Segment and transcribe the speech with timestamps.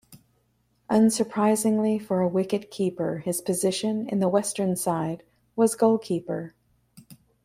[0.89, 5.21] Unsurprisingly for a wicket-keeper, his position in the Western side
[5.55, 6.55] was goalkeeper.